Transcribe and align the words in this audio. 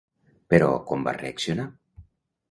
Però 0.53 0.69
com 0.91 1.05
va 1.07 1.13
reaccionar? 1.17 1.67